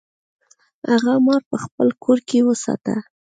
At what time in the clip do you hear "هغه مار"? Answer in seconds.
0.89-1.41